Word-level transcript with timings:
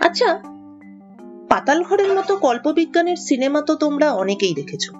আচ্ছা 0.00 0.42
পাতাল 1.48 1.82
ঘরের 1.82 2.14
মতো 2.14 2.36
কল্পবিজ্ঞানের 2.36 3.16
সিনেমা 3.16 3.62
তো 3.62 3.74
তোমরা 3.74 4.12
অনেকেই 4.12 4.54
দেখেছ। 4.54 4.90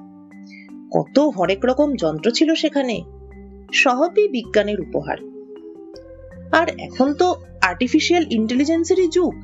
কত 0.92 1.18
হরেক 1.18 1.64
রকম 1.64 1.95
যন্ত্র 1.96 2.30
ছিল 2.30 2.54
সেখানে 2.54 3.02
সবই 3.72 4.28
বিজ্ঞানের 4.28 4.80
উপহার। 4.80 5.16
আর 6.52 6.68
এখন 6.79 7.14
তো 7.14 7.34
আর্টিফিশিয়াল 7.61 8.26
ইন্টেলিজেন্সেরই 8.30 9.08
যুগ। 9.08 9.34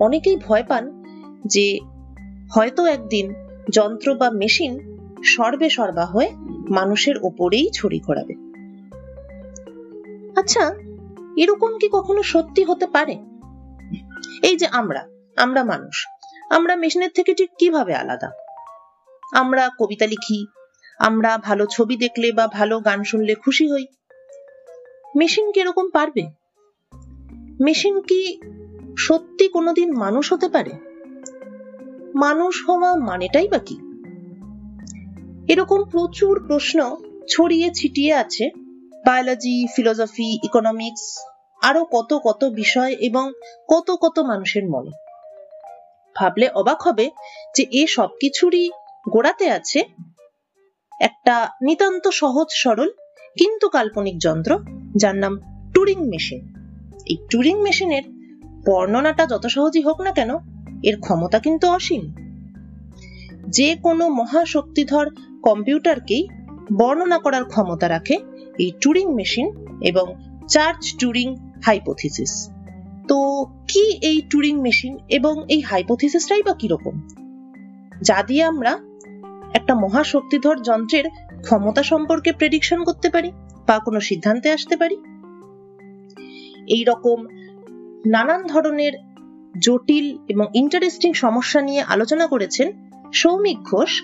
অনেকেই 0.00 0.36
ভয় 0.36 0.62
পান 0.68 1.04
যে 1.44 1.78
হয়তো 2.50 2.86
একদিন 2.86 3.34
যন্ত্র 3.70 4.14
বা 4.14 4.30
মেশিন 4.30 4.80
সর্বে 5.24 5.68
সর্বা 5.68 6.04
হয়ে 6.04 6.30
মানুষের 6.70 7.14
ওপরেই 7.22 7.70
ছড়ি 7.72 8.00
ঘোরাবে। 8.00 8.34
আচ্ছা 10.40 10.74
এরকম 11.36 11.78
কি 11.78 11.88
কখনো 11.92 12.22
সত্যি 12.22 12.64
হতে 12.64 12.86
পারে? 12.86 13.27
এই 14.42 14.56
যে 14.56 14.66
আমরা 14.66 15.08
আমরা 15.36 15.64
মানুষ। 15.64 16.06
আমরা 16.50 16.76
মেশিনের 16.76 17.10
থেকে 17.14 17.34
ঠিক 17.34 17.50
কীভাবে 17.58 17.94
আলাদা? 17.94 18.30
আমরা 19.32 19.70
কবিতা 19.78 20.06
লিখি, 20.06 20.46
আমরা 20.98 21.38
ভালো 21.38 21.66
ছবি 21.66 21.96
দেখলে 21.96 22.32
বা 22.32 22.46
ভালো 22.46 22.80
গান 22.80 23.04
শুনলে 23.04 23.34
খুশি 23.34 23.72
হই। 23.72 23.86
মেশিন 25.16 25.52
কি 25.52 25.60
এরকম 25.60 25.90
পারবে? 25.90 26.30
মেশিন 27.60 28.00
কি 28.00 28.40
সত্যি 28.98 29.48
কোনোদিন 29.48 29.98
মানুষ 29.98 30.32
হতে 30.32 30.48
পারে? 30.48 30.70
মানুষ 32.14 32.68
হওয়া 32.68 32.94
মানেটাই 32.94 33.48
বা 33.48 33.58
কি? 33.58 33.78
এরকম 35.48 35.84
প্রচুর 35.84 36.46
প্রশ্ন 36.46 36.96
ছড়িয়ে 37.28 37.70
ছিটিয়ে 37.74 38.14
আছে। 38.14 38.50
বায়োলজি, 39.06 39.66
ফিলোসফি, 39.76 40.46
ইকোনমিক্স 40.46 41.18
আরও 41.62 41.84
কত 41.84 42.18
কত 42.24 42.44
বিষয় 42.44 42.92
এবং 42.92 43.32
কত 43.68 43.90
কত 43.90 44.18
মানুষের 44.18 44.68
মনে। 44.68 44.90
ভাবলে 46.16 46.48
অবাক 46.48 46.82
হবে 46.82 47.10
যে 47.56 47.66
এ 47.70 47.86
সবকিছুরই 47.86 48.70
গোড়াতে 49.12 49.50
আছে 49.50 49.84
একটা 51.00 51.48
নিতান্ত 51.62 52.08
সহজ 52.08 52.46
সরল 52.50 52.90
কিন্তু 53.38 53.68
কাল্পনিক 53.68 54.18
যন্ত্র 54.18 54.58
যার 54.96 55.14
নাম 55.14 55.40
টুরিং 55.74 56.08
মেশিন 56.08 56.54
এই 57.06 57.16
টুরিং 57.30 57.62
মেশিনের 57.62 58.02
বর্ণনাটা 58.66 59.26
যত 59.26 59.46
সহজই 59.46 59.82
হোক 59.82 60.00
না 60.00 60.12
কেন, 60.12 60.30
এর 60.82 61.00
ক্ষমতা 61.00 61.38
কিন্তু 61.38 61.68
অসীম। 61.68 62.14
যে 63.48 63.76
কোনো 63.82 64.08
মহাশক্তিধর 64.08 65.10
কম্পিউটারকেই 65.42 66.28
বর্ণনা 66.78 67.18
করার 67.18 67.44
ক্ষমতা 67.44 67.88
রাখে 67.88 68.18
এই 68.58 68.72
টুরিং 68.80 69.14
মেশিন 69.14 69.78
এবং 69.82 70.14
চার্জ 70.48 70.96
টুরিং 70.98 71.36
হাইপোথিসিস 71.64 72.50
তো 73.08 73.46
কি 73.68 73.98
এই 74.02 74.22
টুরিং 74.30 74.60
মেশিন 74.60 74.98
এবং 75.08 75.44
এই 75.48 75.60
হাইপোথিসিসটাই 75.60 76.42
বা 76.42 76.54
কীরকম? 76.54 77.08
যা 78.02 78.22
দিয়ে 78.22 78.44
আমরা 78.44 78.78
একটা 79.54 79.74
মহাশক্তিধর 79.74 80.62
যন্ত্রের 80.62 81.04
ক্ষমতা 81.42 81.82
সম্পর্কে 81.82 82.32
প্রেডিকশন 82.32 82.84
করতে 82.84 83.08
পারি 83.08 83.32
বা 83.66 83.78
কোনো 83.78 84.00
সিদ্ধান্তে 84.00 84.52
আসতে 84.52 84.76
পারি। 84.76 84.96
এই 86.66 86.84
রকম 86.84 87.26
নানান 88.06 88.42
ধরনের 88.46 88.92
জটিল 89.58 90.18
এবং 90.28 90.46
ইন্টারেস্টিং 90.54 91.12
সমস্যা 91.12 91.60
নিয়ে 91.60 91.82
আলোচনা 91.82 92.26
করেছেন 92.26 92.72
সৌমিক 93.14 93.58
ঘোষ, 93.58 94.02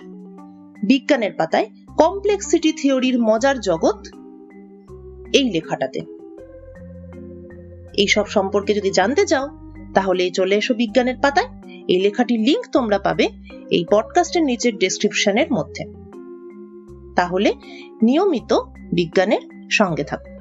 বিজ্ঞানের 0.82 1.32
পাতায় 1.32 1.70
কমপ্লেক্সিটি 1.98 2.72
থিওরির 2.72 3.22
মজার 3.22 3.60
জগৎ 3.60 4.08
এই 5.32 5.50
লেখাটাতে। 5.50 6.13
এই 7.96 8.06
সব 8.06 8.26
সম্পর্কে 8.26 8.74
যদি 8.74 8.90
জানতে 8.90 9.26
চাও, 9.26 9.48
তাহলে 9.94 10.30
চলে 10.30 10.54
এসো 10.54 10.74
বিজ্ঞানের 10.74 11.14
পাতায়। 11.22 11.46
এই 11.88 12.00
লেখাটির 12.00 12.40
লিংক 12.40 12.66
তোমরা 12.72 12.98
পাবে 12.98 13.28
এই 13.70 13.84
পডকাস্টের 13.92 14.42
নিচের 14.42 14.76
ডেসক্রিপশনের 14.76 15.52
মধ্যে। 15.52 15.84
তাহলে 17.16 17.52
নিয়মিত 18.02 18.52
বিজ্ঞানের 18.92 19.68
সঙ্গে 19.70 20.04
থাকো। 20.04 20.34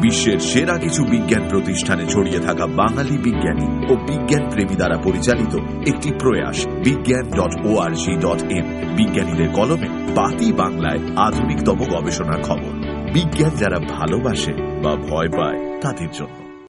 বিশ্বের 0.00 0.38
সেরা 0.38 0.78
কিছু 0.78 1.04
বিজ্ঞান 1.04 1.48
প্রতিষ্ঠানে 1.48 2.06
ছড়িয়ে 2.06 2.40
থাকা 2.40 2.66
বাঙালি 2.66 3.18
বিজ্ঞানী 3.18 3.92
ও 3.92 3.96
বিজ্ঞান 3.96 4.50
প্রেমী 4.50 4.74
দ্বারা 4.74 4.98
পরিচালিত 4.98 5.56
একটি 5.88 6.12
প্রয়াস, 6.18 6.66
বিজ্ঞান 6.66 7.30
ডট 7.30 7.66
ও 7.66 7.76
ডট 8.20 8.42
ইন 8.42 8.64
বিজ্ঞানীদের 8.96 9.48
কলমে 9.48 9.88
বাতি 10.14 10.52
বাংলায় 10.52 10.98
আধুনিকতম 11.16 11.78
গবেষণার 11.78 12.42
খবর। 12.42 12.79
বিজ্ঞান 13.12 13.56
যারা 13.56 13.78
ভালোবাসে 13.78 14.52
বা 14.82 14.96
ভয় 14.96 15.28
পায় 15.28 15.80
তাদের 15.80 16.10
জন্য। 16.10 16.49